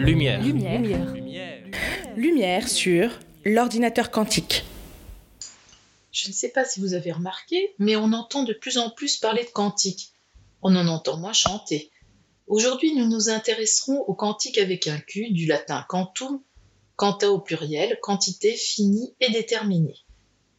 [0.00, 0.42] Lumière.
[0.42, 0.80] Lumière.
[0.80, 1.62] Lumière.
[2.16, 3.10] Lumière sur
[3.44, 4.64] l'ordinateur quantique.
[6.10, 9.18] Je ne sais pas si vous avez remarqué, mais on entend de plus en plus
[9.18, 10.14] parler de quantique.
[10.62, 11.90] On en entend moins chanter.
[12.46, 16.40] Aujourd'hui, nous nous intéresserons au quantique avec un Q, du latin quantum,
[16.96, 19.98] quanta au pluriel, quantité finie et déterminée.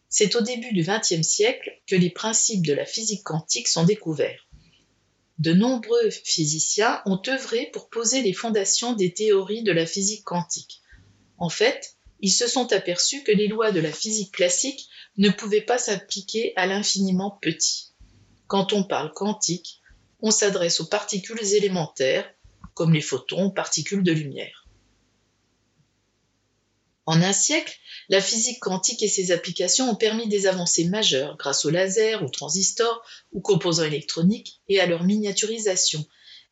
[0.08, 4.48] C'est au début du XXe siècle que les principes de la physique quantique sont découverts.
[5.41, 10.84] De nombreux physiciens ont œuvré pour poser les fondations des théories de la physique quantique.
[11.40, 14.88] En fait, ils se sont aperçus que les lois de la physique classique
[15.18, 17.94] ne pouvaient pas s'appliquer à l'infiniment petit.
[18.46, 19.82] Quand on parle quantique,
[20.20, 22.32] on s'adresse aux particules élémentaires,
[22.76, 24.60] comme les photons, particules de lumière.
[27.11, 31.65] En un siècle, la physique quantique et ses applications ont permis des avancées majeures grâce
[31.65, 33.03] aux lasers, aux transistors,
[33.34, 36.05] aux composants électroniques et à leur miniaturisation.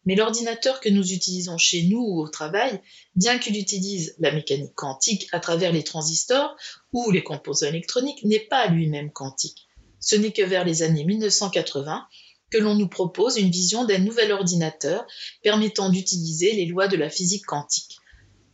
[0.03, 2.81] Mais l'ordinateur que nous utilisons chez nous ou au travail,
[3.15, 6.57] bien qu'il utilise la mécanique quantique à travers les transistors
[6.91, 9.69] ou les composants électroniques, n'est pas lui-même quantique.
[10.01, 12.05] Ce n'est que vers les années 1980
[12.51, 15.07] que l'on nous propose une vision d'un nouvel ordinateur
[15.41, 17.98] permettant d'utiliser les lois de la physique quantique.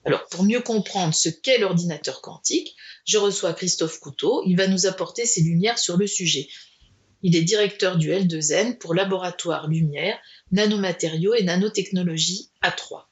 [0.05, 2.75] Alors, pour mieux comprendre ce qu'est l'ordinateur quantique,
[3.05, 4.43] je reçois Christophe Couteau.
[4.45, 6.47] Il va nous apporter ses lumières sur le sujet.
[7.23, 10.17] Il est directeur du L2N pour Laboratoire Lumière,
[10.51, 13.07] Nanomatériaux et Nanotechnologie à Troyes.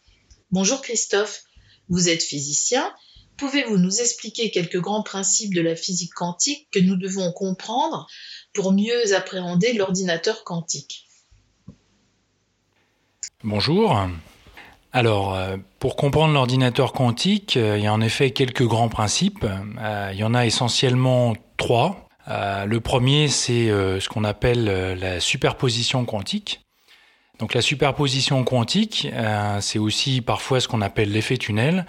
[0.51, 1.45] Bonjour Christophe,
[1.89, 2.93] vous êtes physicien.
[3.37, 8.05] Pouvez-vous nous expliquer quelques grands principes de la physique quantique que nous devons comprendre
[8.53, 11.07] pour mieux appréhender l'ordinateur quantique?
[13.43, 13.97] Bonjour.
[14.95, 19.43] Alors, euh, pour comprendre l'ordinateur quantique, euh, il y a en effet quelques grands principes.
[19.43, 22.07] Euh, il y en a essentiellement trois.
[22.27, 24.65] le premier, c'est ce qu'on appelle
[24.99, 26.61] la superposition quantique.
[27.39, 29.09] Donc la superposition quantique,
[29.59, 31.85] c'est aussi parfois ce qu'on appelle l'effet tunnel.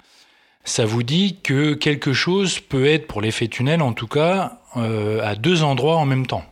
[0.65, 5.35] Ça vous dit que quelque chose peut être, pour l'effet tunnel en tout cas, à
[5.35, 6.43] deux endroits en même temps.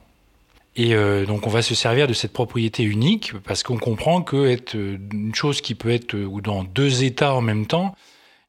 [0.76, 4.48] Et euh, donc on va se servir de cette propriété unique parce qu'on comprend que
[4.48, 7.96] être euh, une chose qui peut être euh, ou dans deux états en même temps,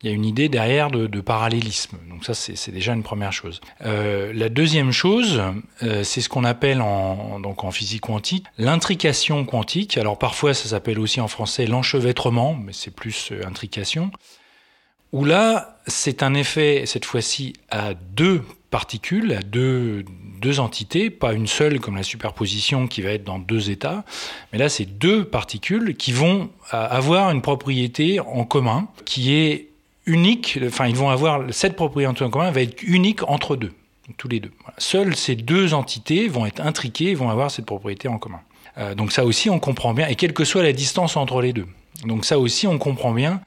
[0.02, 1.96] il y a une idée derrière de, parallélisme.
[2.10, 3.62] Donc ça c'est déjà une première chose.
[3.80, 5.42] La deuxième chose,
[5.80, 9.96] c'est ce qu'on appelle en, donc en physique quantique l'intrication quantique.
[9.96, 14.10] Alors parfois ça s'appelle aussi en français l'enchevêtrement, mais c'est plus intrication.
[15.12, 18.42] Où là c'est un effet cette fois-ci à deux
[18.74, 20.04] particules, à deux,
[20.44, 24.04] deux entités, pas une seule comme la superposition qui va être dans deux états,
[24.52, 29.68] mais là c'est deux particules qui vont euh, avoir une propriété en commun qui est
[30.04, 33.72] unique, enfin ils vont avoir cette propriété en commun va être unique entre deux,
[34.18, 34.52] tous les deux.
[34.76, 38.40] Seules ces deux entités vont être intriquées et vont avoir cette propriété en commun.
[38.76, 41.54] Euh, donc ça aussi on comprend bien, et quelle que soit la distance entre les
[41.54, 41.66] deux.
[42.04, 43.40] Donc ça aussi on comprend bien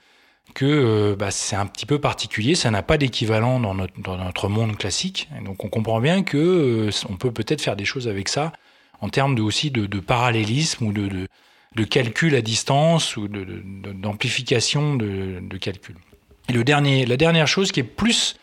[0.53, 4.17] que euh, bah, c'est un petit peu particulier, ça n'a pas d'équivalent dans notre, dans
[4.17, 5.29] notre, monde classique.
[5.45, 8.53] Donc on comprend bien que euh, on peut peut-être faire des choses avec ça
[9.01, 11.27] en termes de, aussi de, parallélisme ou de, de,
[11.75, 15.95] de, calcul à distance ou d'amplification de, de, calcul.
[16.49, 18.37] Et le dernier, la dernière chose qui est plus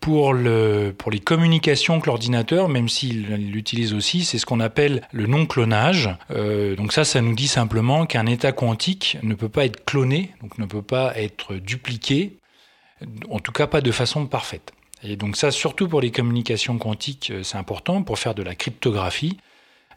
[0.00, 5.02] pour, le, pour les communications que l'ordinateur, même s'il l'utilise aussi, c'est ce qu'on appelle
[5.12, 6.10] le non-clonage.
[6.30, 10.32] Euh, donc ça, ça nous dit simplement qu'un état quantique ne peut pas être cloné,
[10.42, 12.38] donc ne peut pas être dupliqué,
[13.30, 14.72] en tout cas pas de façon parfaite.
[15.02, 18.54] Et donc ça, surtout pour les communications quantiques, euh, c'est important pour faire de la
[18.54, 19.38] cryptographie.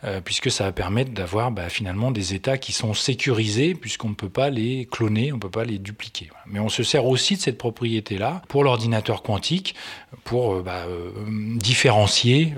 [0.04, 4.16] Euh, puisque ça va permettre d'avoir bah, finalement des états qui sont sécurisés, puisqu'on ne
[4.16, 6.30] peut pas les cloner, on ne peut pas les dupliquer.
[6.48, 9.76] Mais on se sert aussi de cette propriété-là pour l'ordinateur quantique,
[10.24, 11.12] pour euh, bah, euh,
[11.58, 12.56] différencier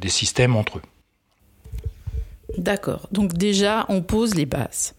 [0.00, 0.82] des systèmes entre eux.
[2.58, 3.06] D'accord.
[3.12, 4.94] Donc déjà, on pose les bases.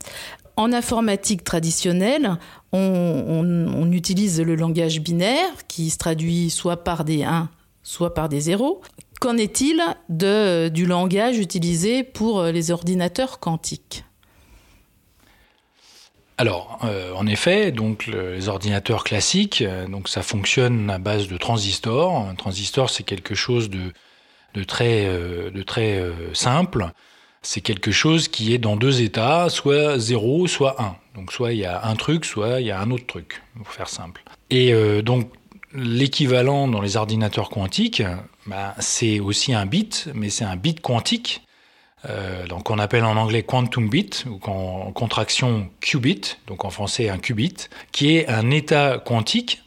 [0.55, 2.37] En informatique traditionnelle,
[2.71, 7.49] on, on, utilise le langage binaire qui se traduit soit par des 1,
[7.83, 8.81] soit par des 0.
[9.21, 14.03] Qu'en est-il du langage utilisé pour euh, les ordinateurs quantiques?
[16.39, 21.37] Alors, euh, en effet, donc les ordinateurs classiques, euh, donc ça fonctionne à base de
[21.37, 22.17] transistors.
[22.17, 23.93] Un transistor, c'est quelque chose de,
[24.55, 26.03] de très, de très
[26.33, 26.89] simple.
[27.43, 30.95] C'est quelque chose qui est dans deux états, soit 0, soit 1.
[31.13, 33.67] Donc soit il y a un truc, soit il y a un autre truc, pour
[33.67, 34.23] faire simple.
[34.49, 34.73] Et
[35.03, 35.29] donc
[35.73, 38.03] l'équivalent dans les ordinateurs quantiques,
[38.47, 41.43] bah, c'est aussi un bit, mais c'est un bit quantique.
[42.09, 47.09] Euh, donc on appelle en anglais quantum bit, ou en contraction qubit, donc en français
[47.09, 49.61] un qubit, qui est un état quantique,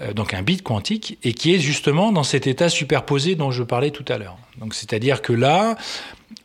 [0.00, 3.62] euh, donc un bit quantique, et qui est justement dans cet état superposé dont je
[3.62, 4.38] parlais tout à l'heure.
[4.58, 5.76] Donc c'est-à-dire que là,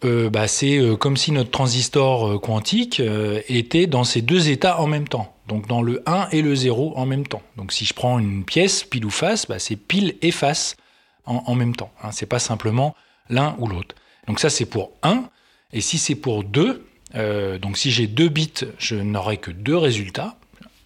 [0.03, 3.01] euh, bah, c'est comme si notre transistor quantique
[3.47, 5.29] était dans ces deux états en même temps.
[5.47, 7.41] donc dans le 1 et le 0 en même temps.
[7.57, 10.75] Donc si je prends une pièce pile ou face, bah, c'est pile et face
[11.25, 11.91] en, même temps.
[12.01, 12.11] Hein.
[12.11, 12.95] C'est pas simplement
[13.29, 13.95] l'un ou l'autre.
[14.27, 15.29] Donc ça c'est pour 1.
[15.71, 16.85] Et si c'est pour 2,
[17.15, 20.37] euh, donc si j'ai deux bits, je n'aurai que deux résultats.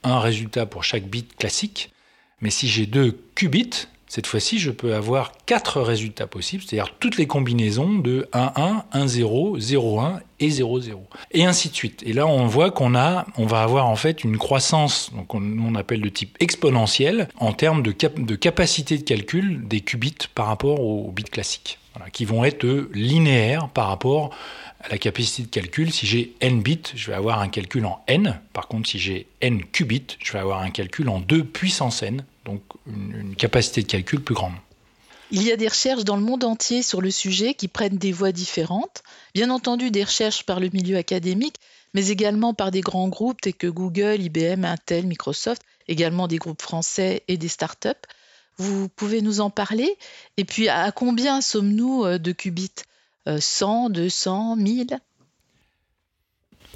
[0.04, 1.92] Un résultat pour chaque bit classique.
[2.42, 7.18] Mais si j'ai deux qubits, cette fois-ci, je peux avoir quatre résultats possibles, c'est-à-dire toutes
[7.18, 11.04] les combinaisons de 1, 1, 1, 0, 0, 1 et 0, 0.
[11.32, 12.04] Et ainsi de suite.
[12.06, 15.76] Et là, on voit qu'on a, on va avoir en fait une croissance, donc on,
[15.76, 20.80] appelle de type exponentiel, en termes de, de, capacité de calcul des qubits par rapport
[20.80, 21.78] aux, bits classiques,
[22.14, 25.92] qui vont être linéaires par rapport à la capacité de calcul.
[25.92, 28.40] Si j'ai n bits, je vais avoir un calcul en n.
[28.54, 32.24] Par contre, si j'ai n qubits, je vais avoir un calcul en 2 puissance n
[32.48, 34.54] donc une, capacité de calcul plus grande.
[35.30, 38.14] Il y a des recherches dans le monde entier sur le sujet qui prennent des
[38.14, 39.04] voies différentes.
[39.36, 41.58] Bien entendu, des recherches par le milieu académique,
[41.94, 46.62] mais également par des grands groupes tels que Google, IBM, Intel, Microsoft, également des groupes
[46.62, 47.90] français et des startups.
[48.58, 49.98] Vous pouvez nous en parler?
[50.38, 52.72] Et puis, à combien sommes-nous euh, de qubits?
[53.40, 55.00] 100, 200, 1000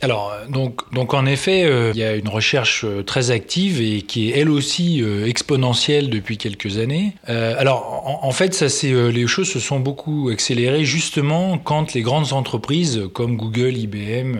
[0.03, 4.01] alors, donc, donc en effet, euh, il y a une recherche euh, très active et
[4.01, 7.13] qui est elle aussi euh, exponentielle depuis quelques années.
[7.27, 12.33] alors, en, fait, ça c'est les choses se sont beaucoup accélérées justement quand les grandes
[12.33, 14.38] entreprises comme Google, IBM,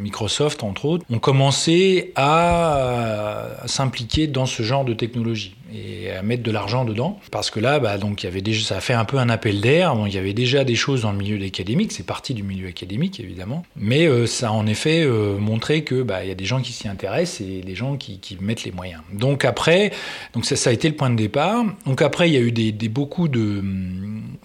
[0.00, 6.42] Microsoft entre autres ont commencé à s'impliquer dans ce genre de technologie et à mettre
[6.42, 7.18] de l'argent dedans.
[7.30, 9.60] Parce que là, bah, donc, y avait déjà, ça a fait un peu un appel
[9.60, 9.94] d'air.
[10.06, 13.20] Il y avait déjà des choses dans le milieu académique, c'est parti du milieu académique
[13.20, 16.60] évidemment, mais euh, ça a en effet euh, montré que bah, y a des gens
[16.60, 19.02] qui s'y intéressent et des gens qui, mettent les moyens.
[19.12, 19.92] Donc après,
[20.34, 21.64] donc ça, a été le point de départ.
[21.84, 22.52] Donc après, il y a eu
[22.88, 23.62] beaucoup de,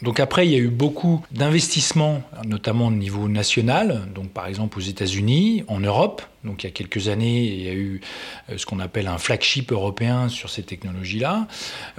[0.01, 4.01] donc après, il y a eu beaucoup d'investissements, notamment au niveau national.
[4.13, 6.21] Donc par exemple aux États-Unis, en Europe.
[6.45, 8.01] Donc il y a quelques années, il y a eu
[8.49, 11.47] euh, ce qu'on appelle un flagship européen sur ces technologies-là.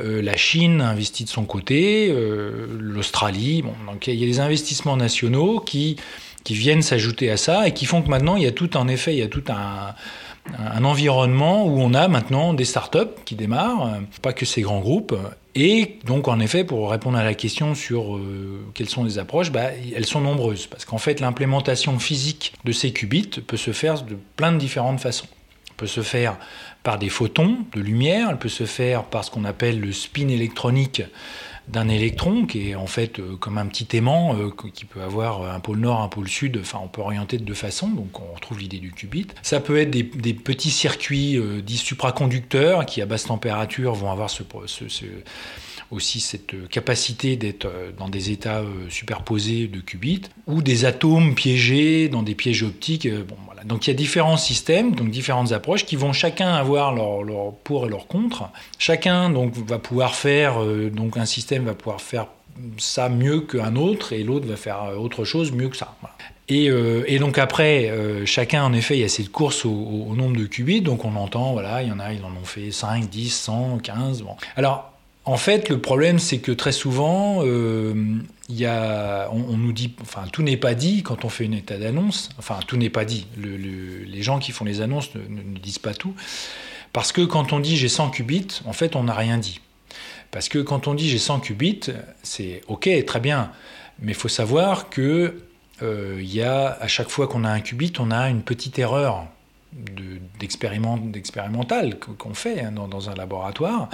[0.00, 3.62] Euh, la Chine a investi de son côté, euh, l'Australie.
[3.62, 5.96] Bon, donc il y a des investissements nationaux qui,
[6.44, 8.88] qui viennent s'ajouter à ça et qui font que maintenant il y a tout en
[8.88, 9.94] effet, il y a tout un
[10.58, 15.16] un environnement où on a maintenant des startups qui démarrent, pas que ces grands groupes.
[15.54, 18.20] Et donc, en effet, pour répondre à la question sur
[18.74, 20.66] quelles sont les approches, bah, elles sont nombreuses.
[20.66, 25.00] Parce qu'en fait, l'implémentation physique de ces qubits peut se faire de plein de différentes
[25.00, 25.28] façons.
[25.70, 26.36] Elle peut se faire
[26.82, 30.28] par des photons de lumière, elle peut se faire par ce qu'on appelle le spin
[30.28, 31.02] électronique
[31.68, 35.42] d'un électron qui est en fait euh, comme un petit aimant euh, qui peut avoir
[35.42, 38.34] un pôle nord, un pôle sud, enfin on peut orienter de deux façons, donc on
[38.34, 39.26] retrouve l'idée du qubit.
[39.42, 40.04] Ça peut être des,
[40.34, 44.42] petits circuits euh, dits supraconducteurs qui à basse température vont avoir ce,
[45.90, 47.68] aussi cette capacité d'être
[47.98, 53.08] dans des états superposés de qubits, ou des atomes piégés dans des pièges optiques.
[53.08, 53.36] Bon,
[53.66, 57.86] donc il y a différents systèmes, donc différentes approches qui vont chacun avoir leur, pour
[57.86, 58.44] et leur contre.
[58.78, 62.28] Chacun donc va pouvoir faire euh, donc un système va pouvoir faire
[62.78, 65.96] ça mieux qu'un autre et l'autre va faire euh, autre chose mieux que ça.
[66.52, 67.92] Euh, et, donc après,
[68.24, 71.52] chacun en effet, il y a cette course au, nombre de qubits, donc on entend,
[71.52, 74.22] voilà, il y en a, ils en ont fait 5, 10, 100, 15.
[74.22, 74.36] Bon.
[74.54, 74.92] Alors
[75.26, 77.94] en fait, le problème, c'est que très souvent, euh,
[78.48, 82.30] on, nous dit, enfin, tout n'est pas dit quand on fait une état d'annonce.
[82.38, 83.26] Enfin, tout n'est pas dit.
[83.36, 86.14] les gens qui font les annonces ne, disent pas tout.
[86.92, 89.60] Parce que quand on dit j'ai 100 qubits, en fait, on n'a rien dit.
[90.30, 91.90] Parce que quand on dit j'ai 100 qubits,
[92.22, 93.50] c'est OK, très bien.
[93.98, 95.42] Mais il faut savoir que
[95.82, 99.26] euh, y a, à chaque fois qu'on a un qubit, on a une petite erreur
[100.38, 103.90] d'expérimental qu'on fait hein, dans, un laboratoire.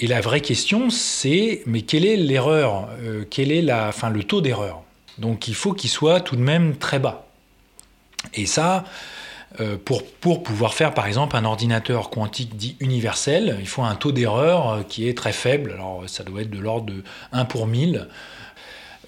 [0.00, 4.24] Et la vraie question, c'est mais quelle est l'erreur euh, Quel est la, enfin, le
[4.24, 4.82] taux d'erreur?
[5.18, 7.26] Donc il faut qu'il soit tout de même très bas.
[8.32, 8.84] Et ça,
[9.60, 13.94] euh, pour, pour, pouvoir faire par exemple un ordinateur quantique dit universel, il faut un
[13.94, 15.72] taux d'erreur euh, qui est très faible.
[15.72, 18.08] Alors ça doit être de l'ordre de 1 pour 1000.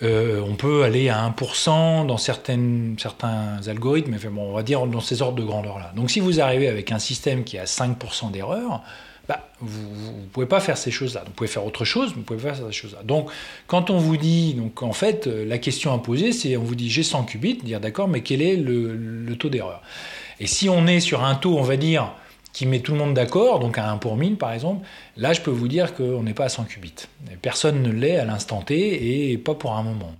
[0.02, 5.00] on peut aller à 1% dans certaines, certains algorithmes, mais bon, on va dire dans
[5.00, 5.90] ces ordres de grandeur-là.
[5.96, 8.84] Donc si vous arrivez avec un système qui a 5% d'erreur,
[9.28, 11.24] bah, vous ne pouvez pas faire ces choses-là.
[11.26, 13.02] Vous pouvez faire autre chose, mais vous pouvez pas faire ces choses-là.
[13.02, 13.30] Donc,
[13.66, 16.74] quand on vous dit, donc en fait, euh, la question à poser, c'est on vous
[16.74, 19.82] dit j'ai 100 qubits, dire d'accord, mais quel est le, taux d'erreur?
[20.38, 22.12] Et si on est sur un taux, on va dire,
[22.52, 25.42] qui met tout le monde d'accord, donc à 1 pour 1000 par exemple, là je
[25.42, 26.94] peux vous dire qu'on n'est pas à 100 qubits.
[27.42, 30.14] Personne ne l'est à l'instant T et pas pour un moment.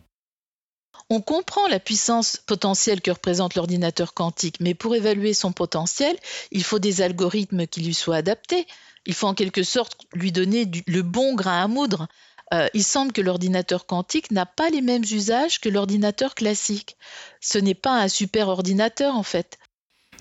[1.09, 6.17] On comprend la puissance potentielle que représente l'ordinateur quantique, mais pour évaluer son potentiel,
[6.51, 8.67] il faut des algorithmes qui lui soient adaptés.
[9.07, 12.09] Il faut en quelque sorte lui donner le bon grain à moudre.
[12.55, 16.97] Euh, il semble que l'ordinateur quantique n'a pas les mêmes usages que l'ordinateur classique.
[17.41, 19.59] Ce n'est pas un super ordinateur en fait.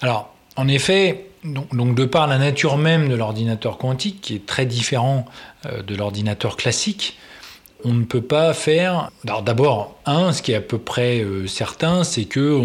[0.01, 4.65] Alors, en effet, donc, de par la nature même de l'ordinateur quantique, qui est très
[4.65, 5.25] différent
[5.65, 7.17] euh, de l'ordinateur classique,
[7.85, 9.11] on ne peut pas faire.
[9.25, 12.59] Alors d'abord, un, ce qui est à peu près euh, certain, c'est que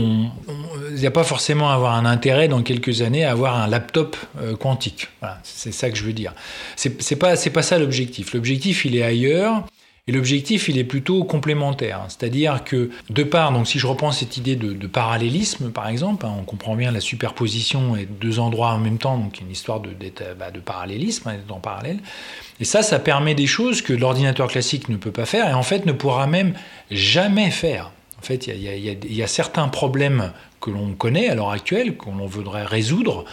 [0.91, 3.69] il n'y a pas forcément à avoir un intérêt dans quelques années à avoir un
[3.69, 5.09] laptop euh, quantique.
[5.21, 6.33] Voilà, c'est ça que je veux dire.
[6.77, 8.33] C'est pas c'est pas ça l'objectif.
[8.33, 9.65] L'objectif, il est ailleurs.
[10.11, 12.01] Et l'objectif, il est plutôt complémentaire.
[12.09, 16.35] C'est-à-dire que, de part, donc si je reprends cette idée de, parallélisme, par exemple, hein,
[16.37, 19.91] on comprend bien la superposition et deux endroits en même temps, donc une histoire de,
[20.37, 22.01] bah, de parallélisme, hein, d'être en parallèle.
[22.59, 25.63] Et ça, ça permet des choses que l'ordinateur classique ne peut pas faire et en
[25.63, 26.55] fait ne pourra même
[26.91, 27.93] jamais faire.
[28.19, 32.27] En fait, il y, y a, certains problèmes que l'on connaît à l'heure actuelle, qu'on
[32.27, 33.27] voudrait résoudre,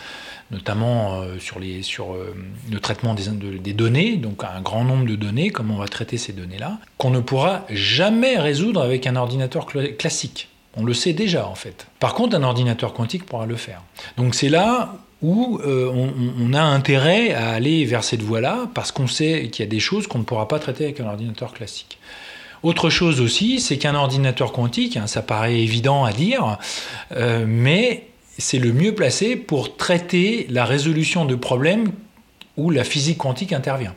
[0.51, 2.35] notamment euh, sur, euh,
[2.71, 6.33] le traitement des, données, donc un grand nombre de données, comment on va traiter ces
[6.33, 10.49] données-là, qu'on ne pourra jamais résoudre avec un ordinateur classique.
[10.75, 11.87] On le sait déjà en fait.
[11.99, 13.81] Par contre, un ordinateur quantique pourra le faire.
[14.15, 15.91] Donc c'est là où euh,
[16.39, 19.79] on, a intérêt à aller vers cette voie-là parce qu'on sait qu'il y a des
[19.79, 21.97] choses qu'on ne pourra pas traiter avec un ordinateur classique.
[22.61, 26.57] Autre chose aussi, c'est qu'un ordinateur quantique, hein, ça paraît évident à dire,
[27.47, 28.07] mais
[28.37, 31.91] c'est le mieux placé pour traiter la résolution de problèmes
[32.55, 33.95] où la physique quantique intervient.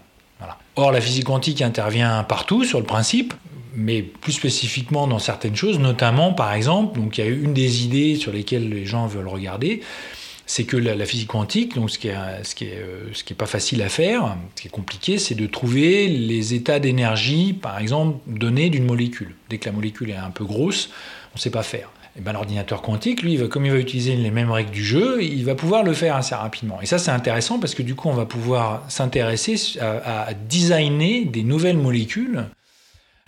[0.77, 3.35] Or, la physique quantique intervient partout sur le principe,
[3.75, 7.85] mais plus spécifiquement dans certaines choses, notamment par exemple, donc il y a une des
[7.85, 9.83] idées sur lesquelles les gens veulent regarder,
[10.47, 13.83] c'est que la, physique quantique, donc ce qui est, ce qui est, euh, pas facile
[13.83, 18.71] à faire, ce qui est compliqué, c'est de trouver les états d'énergie, par exemple, donnés
[18.71, 19.35] d'une molécule.
[19.49, 20.91] Dès que la molécule est un peu grosse,
[21.33, 21.91] on ne sait pas faire.
[22.17, 25.45] Eh ben, l'ordinateur quantique, lui, comme il va utiliser les mêmes règles du jeu, il
[25.45, 26.81] va pouvoir le faire assez rapidement.
[26.81, 31.45] Et ça, c'est intéressant parce que du coup, on va pouvoir s'intéresser à, designer des
[31.45, 32.47] nouvelles molécules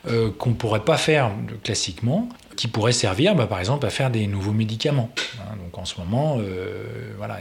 [0.08, 1.30] euh, qu'on ne pourrait pas faire
[1.62, 5.10] classiquement, qui pourraient servir, bah, par exemple, à faire des nouveaux médicaments.
[5.38, 7.38] Hein, donc en ce moment, euh, voilà,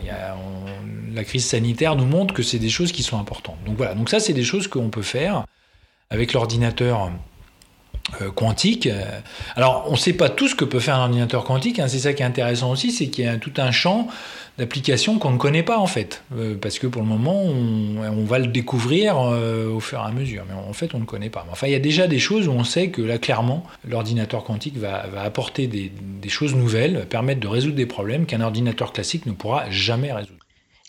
[1.13, 3.57] la crise sanitaire nous montre que c'est des choses qui sont importantes.
[3.65, 5.45] Donc voilà, donc ça, c'est des choses qu'on peut faire
[6.11, 7.11] avec l'ordinateur
[8.35, 8.89] quantique.
[9.55, 11.79] Alors, on ne sait pas tout ce que peut faire un ordinateur quantique.
[11.79, 11.87] Hein.
[11.87, 14.07] C'est ça qui est intéressant aussi, c'est qu'il y a tout un champ
[14.57, 18.39] d'applications qu'on ne connaît pas en fait, euh, parce que pour le moment, on, va
[18.39, 21.45] le découvrir euh, au fur et à mesure, mais en fait, on ne connaît pas.
[21.51, 24.77] Enfin, il y a déjà des choses où on sait que là, clairement, l'ordinateur quantique
[24.77, 25.91] va, apporter des,
[26.21, 30.37] des choses nouvelles, permettre de résoudre des problèmes qu'un ordinateur classique ne pourra jamais résoudre.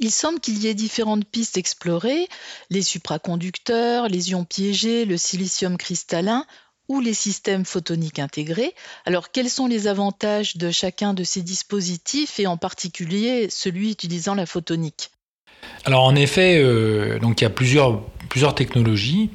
[0.00, 2.26] Il semble qu'il y ait différentes pistes explorées,
[2.70, 6.44] les supraconducteurs, les ions piégés, le silicium cristallin
[6.88, 8.74] ou les systèmes photoniques intégrés.
[9.04, 14.34] Alors quels sont les avantages de chacun de ces dispositifs et en particulier celui utilisant
[14.34, 15.10] la photonique?
[15.84, 19.28] Alors en effet, euh, il y a plusieurs, plusieurs technologies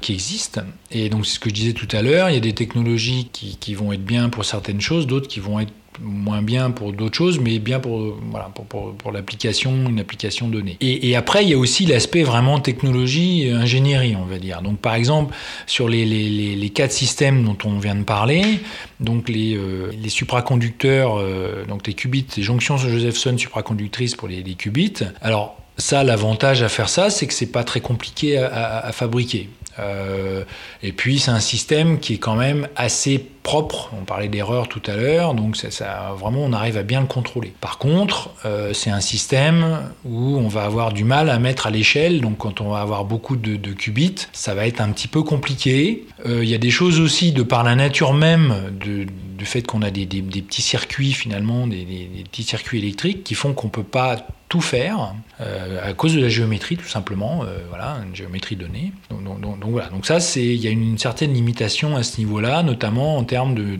[0.00, 0.62] qui existent.
[0.90, 3.28] Et donc c'est ce que je disais tout à l'heure, il y a des technologies
[3.32, 6.92] qui, qui, vont être bien pour certaines choses, d'autres qui vont être moins bien pour
[6.92, 10.76] d'autres choses, mais bien pour, voilà, pour, pour, pour l'application, une application donnée.
[10.80, 14.62] Et, après, il y a aussi l'aspect vraiment technologie, ingénierie, on va dire.
[14.62, 15.32] Donc, par exemple,
[15.68, 18.42] sur les, les, les, quatre systèmes dont on vient de parler,
[18.98, 24.54] donc les, euh, supraconducteurs, euh, donc les qubits, les jonctions Josephson supraconductrices pour les, les
[24.54, 25.04] qubits.
[25.22, 28.92] Alors, ça, l'avantage à faire ça, c'est que c'est pas très compliqué à, à, à
[28.92, 29.48] fabriquer.
[29.78, 30.44] Euh,
[30.82, 33.90] et puis c'est un système qui est quand même assez propre.
[33.98, 35.56] On parlait d'erreur tout à l'heure, donc
[36.18, 37.52] vraiment on arrive à bien le contrôler.
[37.60, 41.70] Par contre, euh, c'est un système où on va avoir du mal à mettre à
[41.70, 42.20] l'échelle.
[42.20, 46.06] Donc quand on va avoir beaucoup de, qubits, ça va être un petit peu compliqué.
[46.26, 49.82] Euh, il y a des choses aussi de par la nature même du fait qu'on
[49.82, 51.86] a des, petits circuits finalement, des,
[52.30, 56.76] petits circuits électriques qui font qu'on peut pas tout faire à cause de la géométrie
[56.76, 58.92] tout simplement voilà une géométrie donnée
[59.60, 59.88] donc voilà.
[59.88, 63.24] Donc ça c'est il y a une, certaine limitation à ce niveau là notamment en
[63.24, 63.78] termes de,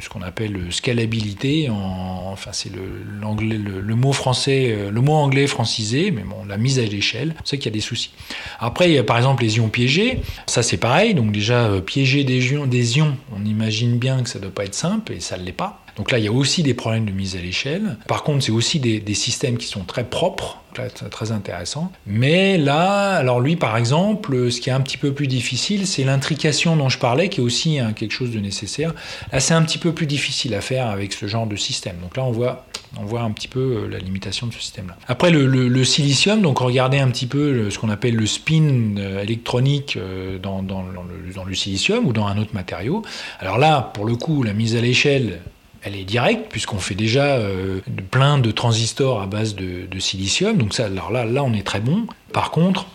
[0.00, 6.10] ce qu'on appelle scalabilité en, enfin c'est le, mot français euh, le mot anglais francisé
[6.10, 8.12] mais bon la mise à l'échelle c'est qu'il y a des soucis.
[8.60, 10.20] Après il y a par exemple les ions piégés.
[10.46, 11.14] Ça c'est pareil.
[11.14, 14.64] Donc déjà euh, piéger des ions des ions on imagine bien que ça doit pas
[14.64, 17.06] être simple et ça ne l'est pas donc là, il y a aussi des problèmes
[17.06, 17.96] de mise à l'échelle.
[18.06, 20.62] Par contre, c'est aussi des, systèmes qui sont très propres,
[21.10, 21.90] très intéressant.
[22.06, 26.04] Mais là, alors lui, par exemple, ce qui est un petit peu plus difficile, c'est
[26.04, 28.94] l'intrication dont je parlais, qui est aussi hein, quelque chose de nécessaire.
[29.32, 31.96] Là, c'est un petit peu plus difficile à faire avec ce genre de système.
[32.02, 32.66] Donc là, on voit,
[33.00, 34.96] on voit un petit peu euh, la limitation de ce système-là.
[35.08, 39.96] Après, le, silicium, donc regardez un petit peu ce qu'on appelle le spin euh, électronique
[39.96, 43.02] euh, dans, dans, dans, le, dans le silicium ou dans un autre matériau.
[43.40, 45.40] Alors là, pour le coup, la mise à l'échelle,
[45.82, 47.80] elle est directe puisqu'on fait déjà euh,
[48.10, 50.56] plein de transistors à base de, silicium.
[50.56, 52.06] Donc ça, là, là, on est très bon.
[52.32, 52.86] Par contre,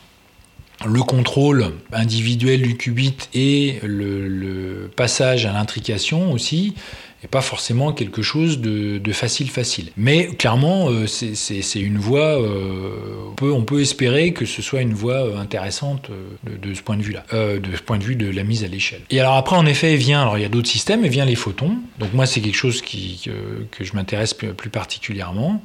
[0.85, 6.75] le contrôle individuel du qubit et le, passage à l'intrication aussi
[7.21, 9.91] n'est pas forcément quelque chose de, facile facile.
[9.95, 15.25] Mais clairement, euh, c'est une voie, euh, on, peut, espérer que ce soit une voie
[15.25, 16.09] euh, intéressante
[16.43, 19.01] de, ce point de vue-là, de ce point de vue de la mise à l'échelle.
[19.09, 21.35] Et alors après, en effet, vient, alors il y a d'autres systèmes, et vient les
[21.35, 21.77] photons.
[21.99, 23.29] Donc moi, c'est quelque chose qui,
[23.71, 25.61] que, je m'intéresse plus particulièrement.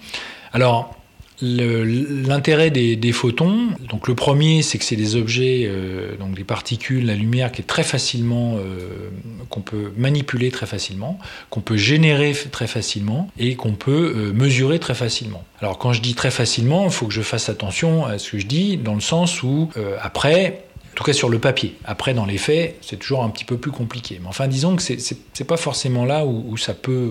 [0.52, 0.94] Alors,
[1.42, 7.04] L'intérêt des, photons, donc le premier, c'est que c'est des objets, euh, donc des particules,
[7.04, 9.10] la lumière qui est très facilement, euh,
[9.50, 11.18] qu'on peut manipuler très facilement,
[11.50, 15.44] qu'on peut générer très facilement et qu'on peut euh, mesurer très facilement.
[15.60, 18.38] Alors quand je dis très facilement, il faut que je fasse attention à ce que
[18.38, 20.65] je dis, dans le sens où après,
[20.96, 21.76] tout cas sur le papier.
[21.84, 24.18] Après, dans les faits, c'est toujours un petit peu plus compliqué.
[24.20, 24.96] Mais enfin, disons que c'est
[25.38, 27.10] n'est pas forcément là où, ça peut,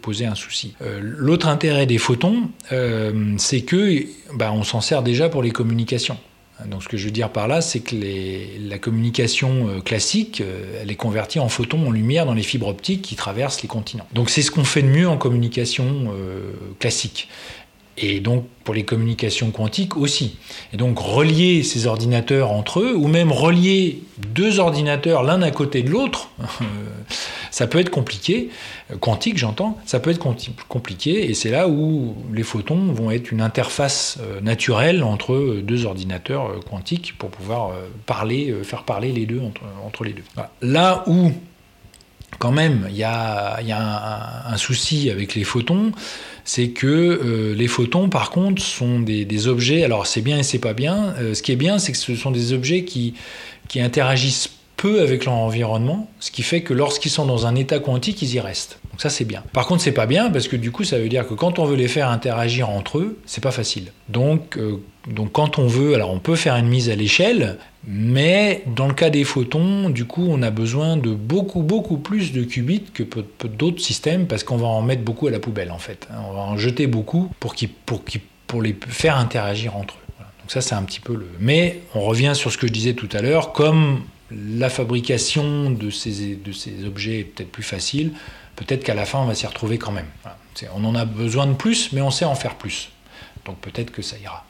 [0.00, 0.74] poser un souci.
[0.80, 4.04] Euh, l'autre intérêt des photons, euh, c'est que
[4.34, 6.16] bah, on s'en sert déjà pour les communications.
[6.66, 7.96] Donc ce que je veux dire par là, c'est que
[8.66, 10.42] la communication euh, classique,
[10.80, 14.06] elle est convertie en photons, en lumière dans les fibres optiques qui traversent les continents.
[14.14, 16.14] Donc c'est ce qu'on fait de mieux en communication
[16.78, 17.28] classique
[17.98, 20.36] et donc pour les communications quantiques aussi.
[20.72, 25.82] Et donc relier ces ordinateurs entre eux, ou même relier deux ordinateurs l'un à côté
[25.82, 26.30] de l'autre,
[27.50, 28.50] ça peut être compliqué,
[29.00, 30.24] quantique j'entends, ça peut être
[30.68, 35.86] compliqué, et c'est là où les photons vont être une interface euh, naturelle entre deux
[35.86, 39.40] ordinateurs euh, quantiques pour pouvoir euh, parler, faire parler les deux
[39.84, 40.24] entre, les deux.
[40.60, 41.30] Là où
[42.38, 45.92] quand même il y a, un souci avec les photons,
[46.44, 49.84] c'est que euh, les photons, par contre, sont des, objets.
[49.84, 51.14] Alors, c'est bien et c'est pas bien.
[51.18, 53.14] Euh, ce qui est bien, c'est que ce sont des objets qui,
[53.68, 57.78] qui interagissent peu avec leur environnement, ce qui fait que lorsqu'ils sont dans un état
[57.78, 58.78] quantique, ils y restent.
[58.90, 59.42] Donc ça c'est bien.
[59.52, 61.64] Par contre c'est pas bien parce que du coup ça veut dire que quand on
[61.64, 63.92] veut les faire interagir entre eux, c'est pas facile.
[64.08, 68.64] Donc, euh, donc quand on veut, alors on peut faire une mise à l'échelle, mais
[68.74, 72.44] dans le cas des photons, du coup on a besoin de beaucoup beaucoup plus de
[72.44, 73.02] qubits que
[73.46, 76.08] d'autres systèmes parce qu'on va en mettre beaucoup à la poubelle en fait.
[76.28, 78.02] On va en jeter beaucoup pour, pour,
[78.46, 80.24] pour les faire interagir entre eux.
[80.46, 81.26] Donc ça c'est un petit peu le...
[81.40, 85.90] Mais on revient sur ce que je disais tout à l'heure, comme la fabrication de
[85.90, 88.12] ces, de ces objets est peut-être plus facile,
[88.56, 90.08] peut-être qu'à la fin on va s'y retrouver quand même.
[90.74, 92.90] On en a besoin de plus, mais on sait en faire plus.
[93.44, 94.44] Donc peut-être que ça ira.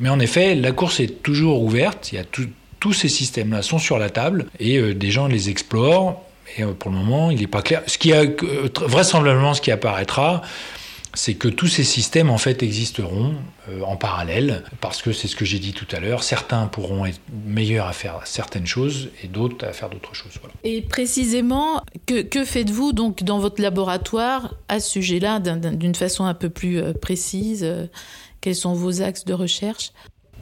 [0.00, 2.12] Mais en effet, la course est toujours ouverte.
[2.12, 5.50] Il y a tous ces systèmes-là sont sur la table et euh, des gens les
[5.50, 6.22] explorent.
[6.56, 7.82] Et euh, pour le moment, il n'est pas clair.
[7.86, 10.42] Ce qui a, euh, vraisemblablement, ce qui apparaîtra,
[11.16, 13.34] c'est que tous ces systèmes en fait existeront
[13.68, 16.22] euh, en parallèle parce que c'est ce que j'ai dit tout à l'heure.
[16.22, 20.34] Certains pourront être meilleurs à faire certaines choses et d'autres à faire d'autres choses.
[20.62, 26.50] Et précisément, que, faites-vous donc dans votre laboratoire à ce sujet-là d'une façon un peu
[26.50, 27.86] plus euh, précise euh,
[28.42, 29.92] Quels sont vos axes de recherche?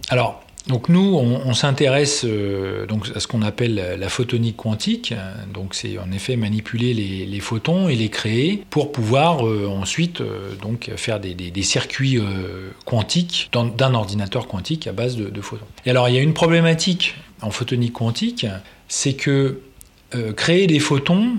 [0.08, 5.12] Alors, donc nous, on, s'intéresse euh, donc à ce qu'on appelle la photonique quantique.
[5.52, 10.54] Donc c'est en effet manipuler les, photons et les créer pour pouvoir euh, ensuite euh,
[10.62, 12.18] donc faire des, circuits
[12.86, 15.66] quantiques d'un ordinateur quantique à base de, photons.
[15.84, 18.46] Et alors il y a une problématique en photonique quantique,
[18.88, 19.60] c'est que
[20.36, 21.34] créer des photons,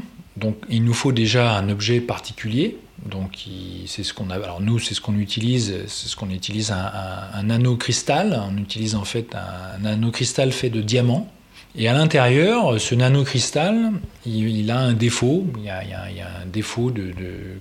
[0.70, 3.45] il nous faut déjà un objet particulier donc
[3.88, 4.36] c'est ce qu'on a.
[4.36, 5.73] Alors nous, c'est ce qu'on utilise.
[5.88, 6.91] C'est ce qu'on utilise un,
[7.34, 8.41] un, nanocristal.
[8.51, 11.29] On utilise en fait un, nanocristal fait de diamants.
[11.77, 13.91] Et à l'intérieur, ce nanocristal,
[14.25, 15.45] il, il, a un défaut.
[15.58, 17.12] Il y a, un défaut de,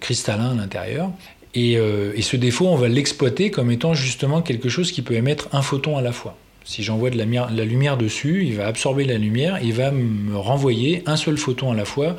[0.00, 1.10] cristallin à l'intérieur.
[1.54, 5.14] Et, euh, et, ce défaut, on va l'exploiter comme étant justement quelque chose qui peut
[5.14, 6.36] émettre un photon à la fois.
[6.64, 10.36] Si j'envoie de la, la lumière dessus, il va absorber la lumière, il va me
[10.36, 12.16] renvoyer un seul photon à la fois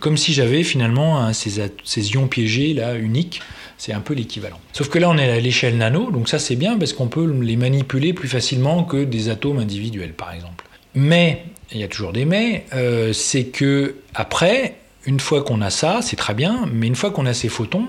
[0.00, 1.70] comme si j'avais finalement ces,
[2.12, 3.40] ions piégés là uniques.
[3.78, 4.60] C'est un peu l'équivalent.
[4.72, 7.28] Sauf que là, on est à l'échelle nano, donc ça c'est bien parce qu'on peut
[7.42, 10.64] les manipuler plus facilement que des atomes individuels, par exemple.
[10.94, 15.70] Mais, il y a toujours des mais, euh, c'est que après, une fois qu'on a
[15.70, 17.88] ça, c'est très bien, mais une fois qu'on a ces photons,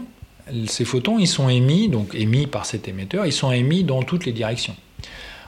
[0.68, 4.26] ces photons, ils sont émis, donc émis par cet émetteur, ils sont émis dans toutes
[4.26, 4.76] les directions.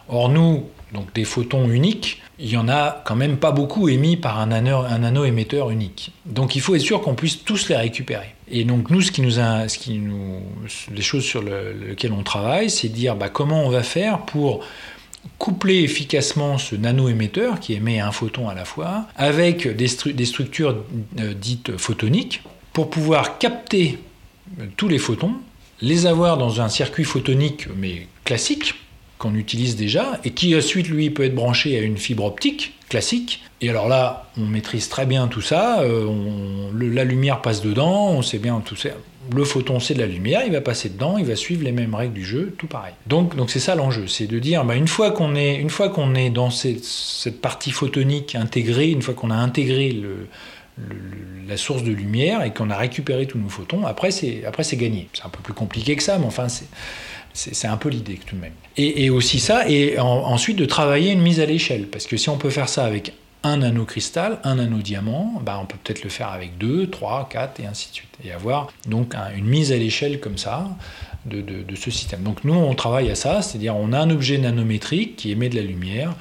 [0.07, 4.17] Or nous, donc des photons uniques, il y en a quand même pas beaucoup émis
[4.17, 6.11] par un anneau, émetteur unique.
[6.25, 8.35] Donc il faut être sûr qu'on puisse tous les récupérer.
[8.49, 10.41] Et donc nous, ce qui nous a, ce qui nous,
[10.93, 14.63] les choses sur lesquelles on travaille, c'est dire bah, comment on va faire pour
[15.39, 20.83] coupler efficacement ce nano-émetteur qui émet un photon à la fois avec des, structures
[21.19, 23.97] euh, dites photoniques pour pouvoir capter
[24.77, 25.33] tous les photons,
[25.81, 28.75] les avoir dans un circuit photonique mais classique
[29.17, 33.41] qu'on utilise déjà et qui ensuite lui peut être branché à une fibre optique classique.
[33.61, 36.07] Et alors là, on maîtrise très bien tout ça, euh,
[36.73, 38.89] la lumière passe dedans, on sait bien tout ça.
[39.33, 41.95] le photon c'est de la lumière, il va passer dedans, il va suivre les mêmes
[41.95, 42.93] règles du jeu, tout pareil.
[43.07, 45.65] Donc donc c'est ça l'enjeu, c'est de dire bah, une fois qu'on est
[46.15, 49.95] est dans cette, partie photonique intégrée, une fois qu'on a intégré
[51.47, 54.77] la source de lumière et qu'on a récupéré tous nos photons, après c'est après c'est
[54.77, 55.07] gagné.
[55.13, 56.67] C'est un peu plus compliqué que ça, mais enfin c'est
[57.35, 58.53] c'est un peu l'idée tout de même.
[58.77, 62.37] Et, aussi ça, et ensuite de travailler une mise à l'échelle, parce que si on
[62.37, 66.57] peut faire ça avec un nanocristal, un nanodiamant, bah on peut peut-être le faire avec
[66.57, 68.09] deux, trois, quatre et ainsi de suite.
[68.23, 70.67] Et avoir donc une mise à l'échelle comme ça
[71.25, 72.23] de, de, ce système.
[72.23, 75.55] Donc nous, on travaille à ça, c'est-à-dire on a un objet nanométrique qui émet de
[75.55, 76.15] la lumière.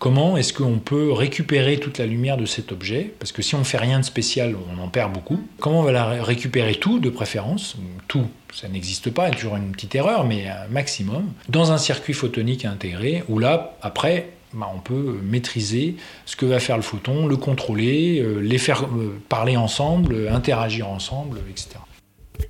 [0.00, 3.12] Comment est-ce qu'on peut récupérer toute la lumière de cet objet?
[3.18, 5.38] Parce que si on ne fait rien de spécial, on en perd beaucoup.
[5.58, 7.76] Comment on va la récupérer tout, de préférence?
[8.08, 11.30] Tout, ça n'existe pas, il y a toujours une petite erreur, mais un maximum.
[11.50, 16.60] Dans un circuit photonique intégré, où là, après, bah, on peut maîtriser ce que va
[16.60, 21.76] faire le photon, le contrôler, euh, les faire euh, parler ensemble, euh, interagir ensemble, etc.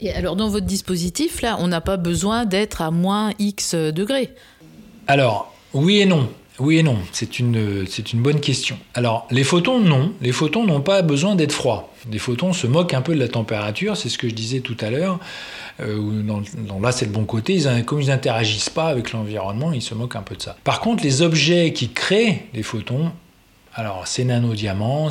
[0.00, 4.30] Et alors dans votre dispositif, là, on n'a pas besoin d'être à moins X degrés?
[5.08, 6.28] Alors, oui et non.
[6.60, 7.54] Oui et non, c'est une,
[8.14, 8.78] bonne question.
[8.92, 10.12] Alors, les photons, non.
[10.20, 11.90] Les photons n'ont pas besoin d'être froids.
[12.12, 14.76] Les photons se moquent un peu de la température, c'est ce que je disais tout
[14.80, 15.18] à l'heure.
[15.80, 16.22] Euh,
[16.82, 17.58] là, c'est le bon côté.
[17.86, 20.56] Comme ils n'interagissent pas avec l'environnement, ils se moquent un peu de ça.
[20.62, 23.10] Par contre, les objets qui créent les photons,
[23.74, 25.08] alors ces nanodiamants,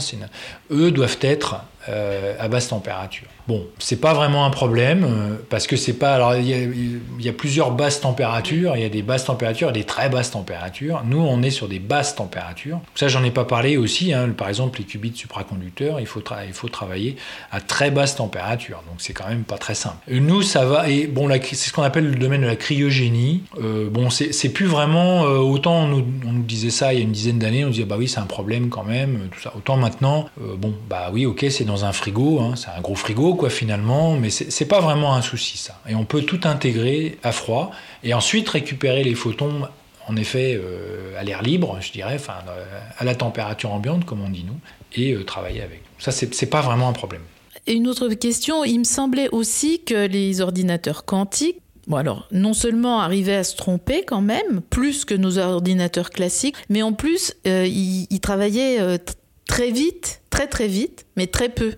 [0.69, 3.27] eux doivent être euh, à basse température.
[3.49, 6.13] Bon, c'est pas vraiment un problème euh, parce que c'est pas.
[6.13, 8.75] Alors, il y, a plusieurs basses températures.
[8.75, 11.01] Il y a des basses températures et des très basses températures.
[11.03, 12.79] Nous, on est sur des basses températures.
[12.93, 14.13] Ça, j'en ai pas parlé aussi.
[14.13, 14.29] Hein.
[14.37, 17.15] Par exemple, les qubits supraconducteurs, il faut, il faut travailler
[17.51, 18.83] à très basse température.
[18.87, 19.97] Donc, c'est quand même pas très simple.
[20.11, 20.87] Nous, ça va.
[20.87, 23.41] Et bon, c'est ce qu'on appelle le domaine de la cryogénie.
[23.59, 25.25] Euh, bon, c'est plus vraiment.
[25.25, 27.71] Euh, autant on nous, on nous, disait ça il y a une dizaine d'années, on
[27.71, 29.27] disait bah oui, c'est un problème quand même.
[29.31, 29.53] Tout ça.
[29.57, 32.39] Autant maintenant, bon, bah oui, ok, c'est dans un frigo.
[32.41, 32.53] Hein.
[32.55, 35.79] c'est un gros frigo quoi finalement, mais c'est pas vraiment un souci ça.
[35.87, 37.71] Et on peut tout intégrer à froid
[38.03, 39.63] et ensuite récupérer les photons
[40.07, 44.29] en effet euh, à l'air libre, je dirais, euh, à la température ambiante comme on
[44.29, 44.59] dit nous,
[44.93, 45.81] et euh, travailler avec.
[45.99, 47.21] Ça c'est pas vraiment un problème.
[47.65, 52.53] Et une autre question, il me semblait aussi que les ordinateurs quantiques Bon alors, non
[52.53, 57.33] seulement arrivaient à se tromper quand même, plus que nos ordinateurs classiques, mais en plus,
[57.45, 58.99] ils, travaillaient
[59.47, 61.73] très vite, très très vite, mais très peu.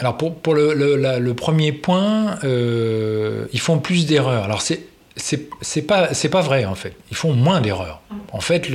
[0.00, 4.44] Alors pour, le, premier point, euh, ils font plus d'erreurs.
[4.44, 4.80] Alors c'est
[5.16, 6.96] c'est pas vrai en fait.
[7.10, 8.00] Ils font moins d'erreurs.
[8.32, 8.68] En fait,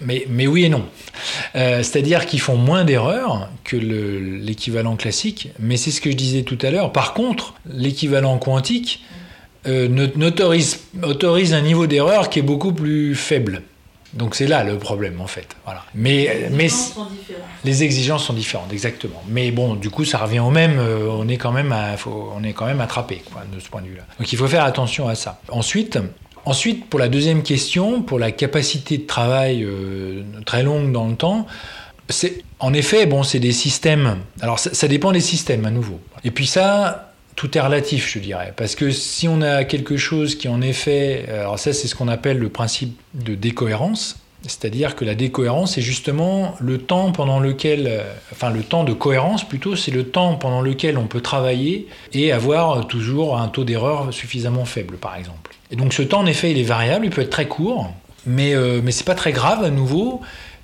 [0.00, 0.84] mais oui et non.
[1.56, 5.50] Euh, c'est-à-dire qu'ils font moins d'erreurs que l'équivalent classique.
[5.58, 6.92] Mais c'est ce que je disais tout à l'heure.
[6.92, 9.04] Par contre, l'équivalent quantique
[9.66, 9.88] euh,
[11.02, 13.62] autorise un niveau d'erreur qui est beaucoup plus faible.
[14.14, 15.48] Donc c'est là le problème en fait.
[15.64, 15.84] Voilà.
[15.94, 17.06] Mais, les mais sont
[17.64, 19.22] les exigences sont différentes, exactement.
[19.28, 20.78] Mais bon, du coup, ça revient au même.
[20.78, 21.74] Euh, on est quand même,
[22.06, 24.04] on est quand même attrapé quoi, de ce point de vue-là.
[24.18, 25.40] Donc il faut faire attention à ça.
[25.50, 25.98] Ensuite.
[26.44, 31.14] Ensuite, pour la deuxième question, pour la capacité de travail euh, très longue dans le
[31.14, 31.46] temps,
[32.08, 34.20] c'est en effet, bon, c'est des systèmes.
[34.40, 36.00] Alors, ça, ça, dépend des systèmes à nouveau.
[36.24, 37.07] Et puis ça,
[37.38, 38.52] tout est relatif, je dirais.
[38.56, 42.08] Parce que si on a quelque chose qui en effet, alors ça c'est ce qu'on
[42.08, 48.02] appelle le principe de décohérence, c'est-à-dire que la décohérence est justement le temps pendant lequel,
[48.32, 52.32] enfin le temps de cohérence plutôt, c'est le temps pendant lequel on peut travailler et
[52.32, 55.54] avoir toujours un taux d'erreur suffisamment faible, par exemple.
[55.70, 57.92] Et donc ce temps en effet il est variable, il peut être très court,
[58.26, 60.22] mais euh, mais c'est pas très grave à nouveau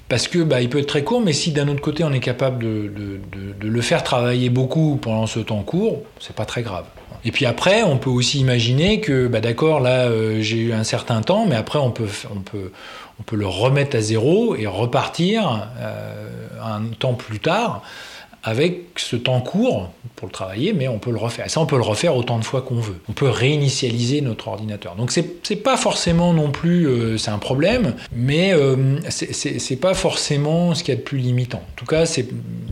[0.08, 2.20] parce que bah, il peut être très court, mais si d'un autre côté on est
[2.20, 6.84] capable de, de, le faire travailler beaucoup pendant ce temps court, c'est pas très grave.
[7.24, 10.84] Et puis après, on peut aussi imaginer que, bah, d'accord, là euh, j'ai eu un
[10.84, 12.70] certain temps, mais après on peut, on peut,
[13.18, 16.28] on peut le remettre à zéro et repartir euh,
[16.62, 17.82] un temps plus tard
[18.44, 21.50] avec ce temps court pour le travailler, mais on peut le refaire.
[21.50, 23.00] ça, on peut le refaire autant de fois qu'on veut.
[23.08, 24.94] On peut réinitialiser notre ordinateur.
[24.96, 30.74] Donc c'est pas forcément non plus, euh, c'est un problème, mais euh, c'est pas forcément
[30.74, 31.62] ce qu'il y a de plus limitant.
[31.66, 32.04] En tout cas,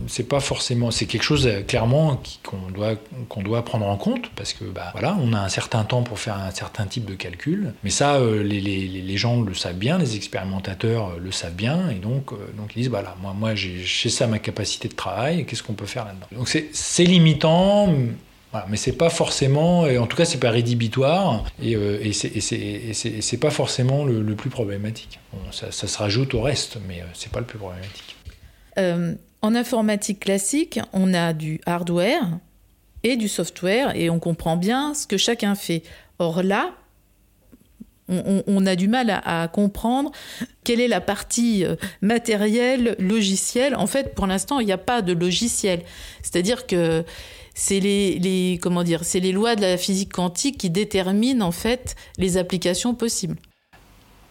[0.07, 2.95] c'est pas forcément, c'est quelque chose euh, clairement qu'on doit
[3.29, 6.19] qu'on doit prendre en compte parce que bah voilà, on a un certain temps pour
[6.19, 10.15] faire un certain type de calcul, mais ça, euh, les, gens le savent bien, les
[10.15, 12.31] expérimentateurs le savent bien, et donc
[12.75, 16.27] ils disent voilà, moi moi j'ai ça ma capacité de travail, qu'on peut faire là-dedans.
[16.31, 17.93] Donc c'est limitant.
[18.69, 23.49] Mais c'est pas forcément, en tout cas c'est pas rédhibitoire et, euh, et c'est pas
[23.49, 25.19] forcément le, plus problématique.
[25.51, 28.15] ça, se rajoute au reste, mais euh, c'est pas le plus problématique.
[28.77, 32.39] Euh, en informatique classique, on a du hardware
[33.03, 35.83] et du software et on comprend bien ce que chacun fait.
[36.19, 36.71] Or là,
[38.09, 40.11] on, a du mal à, comprendre
[40.63, 43.75] quelle est la partie euh, matérielle, logicielle.
[43.75, 45.81] En fait, pour l'instant, il n'y a pas de logiciel.
[46.21, 47.03] C'est-à-dire que
[47.53, 51.95] c'est les, comment dire, c'est les lois de la physique quantique qui déterminent en fait
[52.17, 53.37] les applications possibles.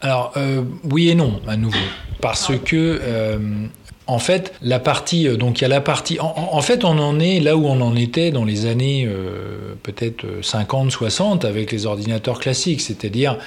[0.01, 1.79] Alors euh, oui et non à nouveau,
[2.21, 2.59] parce ah.
[2.59, 3.39] que euh,
[4.07, 4.19] en
[6.61, 9.09] fait, on en est là où on en était dans les années
[9.83, 13.38] peut-être 50, 60 avec les ordinateurs classiques, c'est-à-dire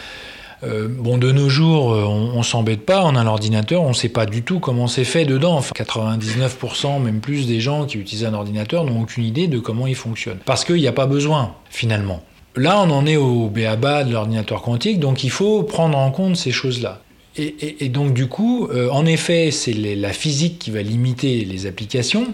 [0.63, 4.25] euh, bon, de nos jours, euh, on, s'embête pas, on a l'ordinateur, on sait pas
[4.25, 5.55] du tout comment c'est fait dedans.
[5.55, 9.87] Enfin, 99%, même plus des gens qui utilisent un ordinateur n'ont aucune idée de comment
[9.87, 10.37] il fonctionne.
[10.45, 12.21] Parce qu'il n'y a pas besoin, finalement.
[12.55, 16.37] Là, on en est au béaba de l'ordinateur quantique, donc il faut prendre en compte
[16.37, 17.01] ces choses-là.
[17.37, 22.27] Et, donc, du coup, euh, en effet, c'est la physique qui va limiter les applications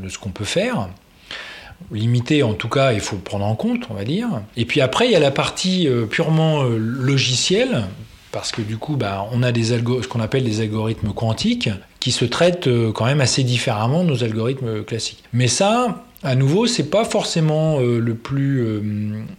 [0.00, 0.88] de ce qu'on peut faire
[1.92, 4.28] limité en tout cas, il faut prendre en compte, on va dire.
[4.56, 7.84] Et puis après, il y a la partie euh, purement euh, logicielle,
[8.32, 11.70] parce que du coup, bah, on a des ce qu'on appelle des algorithmes quantiques
[12.00, 15.22] qui se traitent euh, quand même assez différemment de nos algorithmes classiques.
[15.32, 18.80] Mais ça, à nouveau, c'est pas forcément euh, le plus, euh,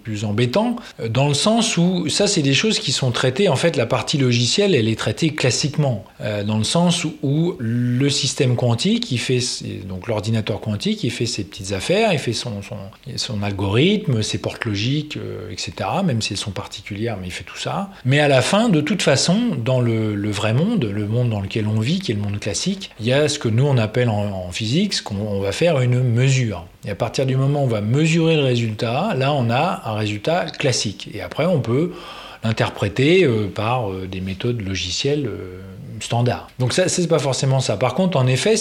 [0.04, 3.50] plus embêtant, euh, dans le sens où ça, c'est des choses qui sont traitées.
[3.50, 6.06] En fait, la partie logicielle, elle est traitée classiquement,
[6.46, 9.40] dans le sens où le système quantique, il fait
[9.88, 12.78] donc l'ordinateur quantique, il fait ses petites affaires, il fait son, son,
[13.16, 15.18] son algorithme, ses portes logiques,
[15.52, 15.72] etc.
[16.04, 17.90] Même si elles sont particulières, mais il fait tout ça.
[18.06, 21.68] Mais à la fin, de toute façon, dans le, vrai monde, le monde dans lequel
[21.68, 24.10] on vit, qui est le monde classique, il y a ce que nous on appelle
[24.10, 26.66] en physique, ce qu'on va faire une mesure.
[26.86, 29.94] Et à partir du moment où on va mesurer le résultat, là on a un
[29.94, 31.10] résultat classique.
[31.14, 31.92] Et après on peut
[32.44, 35.60] l'interpréter euh, par euh, des méthodes logicielles euh,
[36.00, 36.50] standards.
[36.58, 37.76] Donc ça c'est pas forcément ça.
[37.76, 38.56] Par contre en effet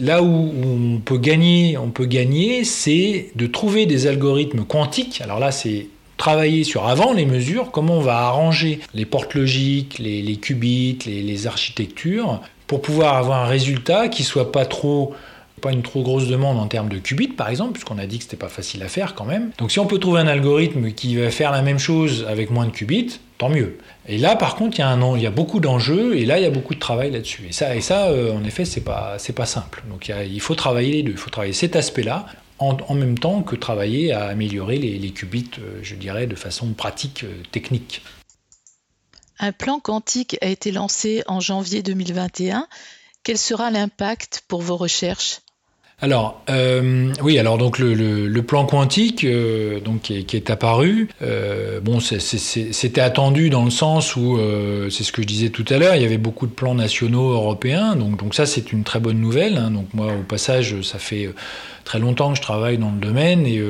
[0.00, 5.20] là où on peut gagner, on peut gagner, c'est de trouver des algorithmes quantiques.
[5.20, 9.98] Alors là c'est travailler sur avant les mesures, comment on va arranger les portes logiques,
[9.98, 15.14] les, qubits, les, les architectures, pour pouvoir avoir un résultat qui soit pas trop
[15.60, 18.24] pas une trop grosse demande en termes de qubits, par exemple, puisqu'on a dit que
[18.24, 19.50] c'était pas facile à faire quand même.
[19.58, 22.66] Donc si on peut trouver un algorithme qui va faire la même chose avec moins
[22.66, 23.78] de qubits, tant mieux.
[24.08, 26.74] Et là, par contre, il y a, beaucoup d'enjeux, et là, il y a beaucoup
[26.74, 27.48] de travail là-dessus.
[27.48, 29.82] Et ça, euh, en effet, c'est pas, pas simple.
[29.88, 31.12] Donc il, faut travailler les deux.
[31.12, 32.26] Il faut travailler cet aspect-là,
[32.58, 37.24] en, même temps que travailler à améliorer les, qubits, euh, je dirais, de façon pratique,
[37.24, 38.02] euh, technique.
[39.38, 42.66] Un plan quantique a été lancé en janvier 2021.
[43.22, 45.40] Quel sera l'impact pour vos recherches?
[46.02, 52.00] Alors euh, oui, alors donc le, plan quantique euh, donc qui est, apparu, euh, bon
[52.00, 54.38] c'était attendu dans le sens où
[54.90, 57.30] c'est ce que je disais tout à l'heure, il y avait beaucoup de plans nationaux
[57.30, 59.56] européens, donc donc ça c'est une très bonne nouvelle.
[59.56, 59.70] Hein.
[59.70, 61.30] donc moi au passage ça fait
[61.84, 63.62] très longtemps que je travaille dans le domaine et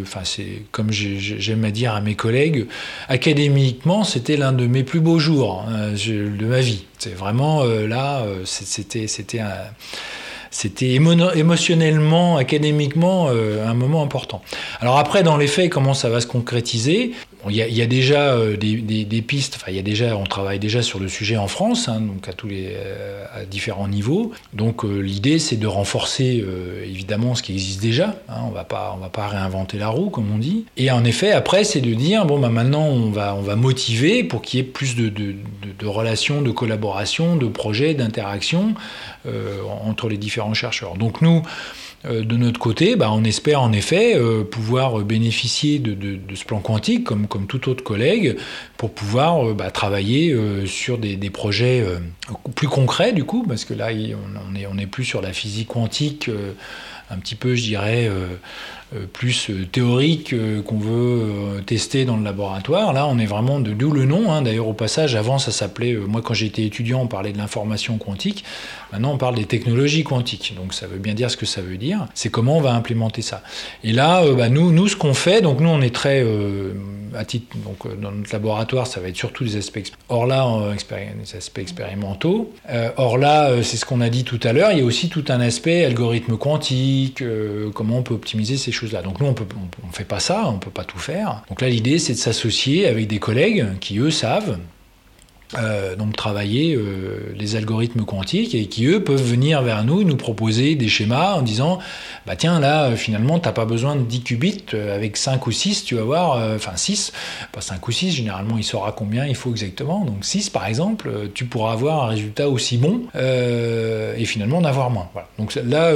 [0.00, 2.66] enfin c'est comme j'aime à dire à mes collègues,
[3.08, 6.86] académiquement c'était l'un de mes plus beaux jours hein, de ma vie.
[6.98, 9.52] C'est vraiment là c'était c'était un
[10.54, 14.40] c'était émotionnellement, académiquement, euh, un moment important.
[14.80, 17.12] Alors après, dans les faits, comment ça va se concrétiser?
[17.50, 21.08] Il y, a, déjà euh, des, pistes, enfin, il déjà, on travaille déjà sur le
[21.08, 24.32] sujet en France, hein, donc à tous les euh, différents niveaux.
[24.52, 26.44] Donc euh, l'idée, c'est de renforcer
[26.84, 28.16] évidemment ce qui existe déjà.
[28.28, 30.64] Hein, on on va pas réinventer la roue, comme on dit.
[30.76, 34.24] Et en effet, après, c'est de dire bon, bah, maintenant, on va, on va motiver
[34.24, 35.36] pour qu'il y ait plus de,
[35.86, 38.74] relations, de collaboration, de projets, d'interactions
[39.84, 40.94] entre les différents chercheurs.
[40.96, 41.42] Donc nous,
[42.04, 47.04] de notre côté, bah, on espère en effet euh, pouvoir bénéficier de, ce plan quantique
[47.04, 48.36] comme, tout autre collègue
[48.76, 50.36] pour pouvoir euh, bah, travailler
[50.66, 51.84] sur des, projets
[52.54, 53.88] plus concrets du coup, parce que là
[54.70, 56.30] on n'est plus sur la physique quantique
[57.10, 58.26] un petit peu, je dirais, euh,
[59.12, 62.92] plus euh, théorique euh, qu'on veut tester dans le laboratoire.
[62.92, 64.32] Là, on est vraiment de d'où le nom.
[64.32, 64.42] Hein.
[64.42, 68.44] D'ailleurs, au passage, avant, ça s'appelait, moi, quand j'étais étudiant, on parlait de l'information quantique.
[68.92, 70.54] Maintenant, on parle des technologies quantiques.
[70.56, 72.06] Donc, ça veut bien dire ce que ça veut dire.
[72.14, 73.42] C'est comment on va implémenter ça.
[73.82, 76.24] Et là, bah, nous, nous, ce qu'on fait, donc nous, on est très,
[77.16, 79.92] à titre, donc dans notre laboratoire, ça va être surtout des aspects.
[80.08, 80.46] Or là,
[81.18, 82.52] des aspects expérimentaux.
[82.96, 84.70] or là, c'est ce qu'on a dit tout à l'heure.
[84.72, 87.22] Il y a aussi tout un aspect algorithme quantique,
[87.74, 90.84] comment on peut optimiser ces Donc nous, on on, fait pas ça, on peut pas
[90.84, 91.42] tout faire.
[91.48, 94.58] Donc là, l'idée, c'est de s'associer avec des collègues qui, eux, savent
[95.58, 100.16] euh, donc travailler euh, les algorithmes quantiques et qui eux peuvent venir vers nous nous
[100.16, 101.78] proposer des schémas en disant
[102.26, 105.84] bah tiens là euh, finalement t'as pas besoin de 10 qubits avec 5 ou 6
[105.84, 107.12] tu vas voir enfin 6
[107.52, 111.10] pas 5 ou 6 généralement il saura combien il faut exactement donc 6 par exemple
[111.34, 115.28] tu pourras avoir un résultat aussi bon et finalement en avoir moins voilà.
[115.38, 115.92] donc là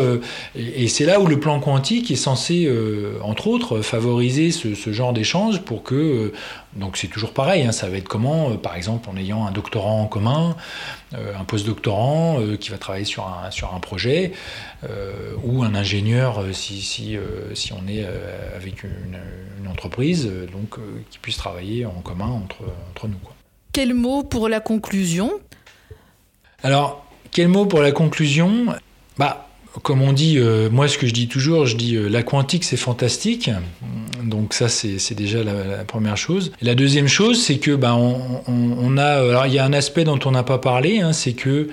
[0.54, 2.70] et, c'est là où le plan quantique est censé
[3.22, 6.32] entre autres favoriser ce, ce genre d'échange pour que
[6.76, 9.50] donc c'est toujours pareil, hein, ça va être comment, euh, par exemple en ayant un
[9.50, 10.56] doctorant en commun,
[11.14, 14.32] euh, un postdoctorant euh, qui va travailler sur un, sur un projet,
[15.42, 17.16] ou un ingénieur si, si,
[17.54, 18.06] si on est
[18.54, 19.18] avec une,
[19.68, 20.78] entreprise, donc
[21.10, 23.18] qui puisse travailler en commun entre, entre nous.
[23.18, 23.34] Quoi.
[23.72, 25.32] Quel mot pour la conclusion?
[26.62, 28.66] Alors, quel mot pour la conclusion?
[29.18, 29.48] Bah,
[29.82, 32.64] comme on dit, euh, moi ce que je dis toujours, je dis euh, la quantique
[32.64, 33.50] c'est fantastique.
[34.28, 36.52] Donc ça c'est déjà la, première chose.
[36.62, 40.18] la deuxième chose c'est que ben, on, a, alors il y a un aspect dont
[40.24, 41.68] on n'a pas parlé, hein, c'est que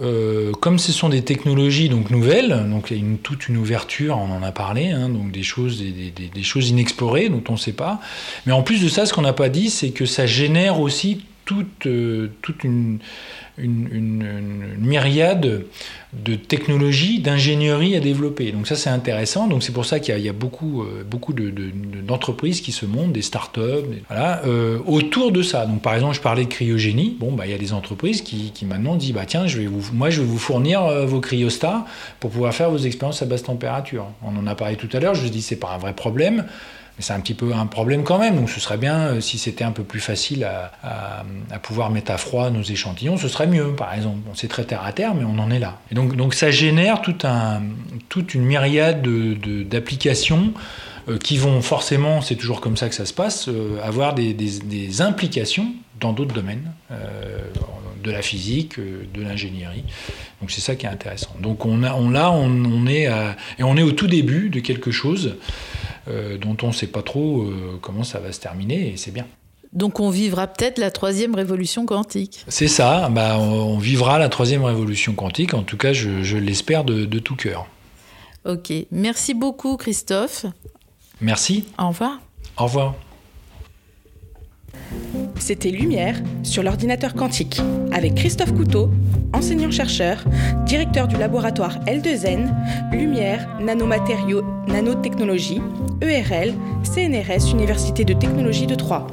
[0.00, 4.16] euh, comme ce sont des technologies donc nouvelles, donc il y a toute une ouverture,
[4.16, 7.72] on en a parlé, hein, donc des choses, des, choses inexplorées dont on ne sait
[7.72, 8.00] pas.
[8.46, 11.22] Mais en plus de ça, ce qu'on n'a pas dit, c'est que ça génère aussi
[11.48, 11.88] toute,
[12.42, 12.98] toute une
[14.78, 15.64] myriade
[16.14, 18.50] de technologies, d'ingénierie à développer.
[18.52, 19.46] Donc ça c'est intéressant.
[19.46, 23.22] Donc c'est pour ça qu'il y, a beaucoup, euh, beaucoup d'entreprises qui se montent, des
[23.22, 25.66] startups, voilà, euh, autour de ça.
[25.66, 27.16] Donc par exemple je parlais de cryogénie.
[27.20, 29.92] Bon bah il y a des entreprises qui, maintenant disent bah tiens je vais vous,
[29.92, 31.84] moi je vais vous fournir euh, vos cryostats
[32.20, 34.06] pour pouvoir faire vos expériences à basse température.
[34.22, 35.14] On en a parlé tout à l'heure.
[35.14, 36.46] Je dis c'est pas un vrai problème
[36.98, 38.36] c'est un petit peu un problème quand même.
[38.36, 41.22] Donc ce serait bien euh, si c'était un peu plus facile à,
[41.62, 44.18] pouvoir mettre à froid nos échantillons, ce serait mieux, par exemple.
[44.34, 45.78] c'est très terre à terre, mais on en est là.
[45.92, 49.06] Donc, ça génère toute une myriade
[49.68, 50.52] d'applications
[51.08, 55.00] euh, qui vont forcément, c'est toujours comme ça que ça se passe, euh, avoir des,
[55.00, 56.70] implications dans d'autres domaines,
[58.02, 59.82] de la physique, de l'ingénierie.
[60.40, 61.34] Donc c'est ça qui est intéressant.
[61.40, 65.36] Donc on a, là, on, est au tout début de quelque chose
[66.40, 69.26] dont on ne sait pas trop euh, comment ça va se terminer, et c'est bien.
[69.72, 72.44] Donc on vivra peut-être la troisième révolution quantique.
[72.48, 77.04] C'est ça, bah, on, vivra la troisième révolution quantique, en tout cas je, l'espère de,
[77.04, 77.66] de tout cœur.
[78.46, 80.46] Ok, merci beaucoup Christophe.
[81.20, 81.66] Merci.
[81.78, 82.20] Au revoir.
[82.56, 82.94] Au revoir.
[85.38, 87.60] C'était Lumière sur l'ordinateur quantique
[87.92, 88.90] avec Christophe Couteau,
[89.32, 90.24] enseignant-chercheur,
[90.66, 92.48] directeur du laboratoire L2N,
[92.92, 95.60] Lumière, Nanomatériaux, Nanotechnologie,
[96.02, 99.06] ERL, CNRS, Université de technologie de Troyes.